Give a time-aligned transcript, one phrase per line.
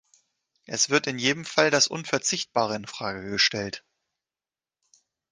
[0.65, 3.85] Es wird in jedem Fall das Unverzichtbare in Frage gestellt.